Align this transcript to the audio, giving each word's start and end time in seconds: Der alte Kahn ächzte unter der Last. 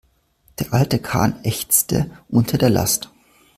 Der 0.57 0.73
alte 0.73 0.97
Kahn 0.97 1.35
ächzte 1.43 2.09
unter 2.27 2.57
der 2.57 2.71
Last. 2.71 3.11